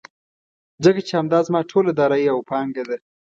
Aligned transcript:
ځکه 0.83 0.99
چې 1.07 1.13
همدا 1.19 1.39
زما 1.47 1.61
ټوله 1.71 1.91
دارايي 1.99 2.27
او 2.33 2.39
پانګه 2.49 2.83
ده. 2.89 2.97